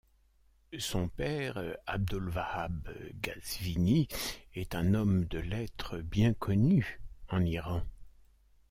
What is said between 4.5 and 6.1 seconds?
est un homme de lettres